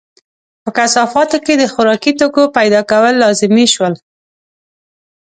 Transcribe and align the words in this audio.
په 0.63 0.69
کثافاتو 0.77 1.37
کې 1.45 1.53
د 1.57 1.63
خوراکي 1.73 2.11
توکو 2.19 2.43
پیدا 2.57 2.81
کول 2.91 3.13
لازمي 3.23 3.65
شول. 3.73 3.93